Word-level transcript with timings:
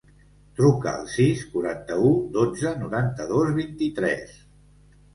Truca 0.59 0.93
al 0.99 1.03
sis, 1.17 1.43
quaranta-u, 1.51 2.11
dotze, 2.41 2.75
noranta-dos, 2.83 3.55
vint-i-tres. 3.63 4.39